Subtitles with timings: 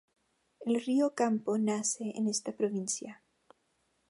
[0.61, 3.21] El río Campo nace en esta provincia.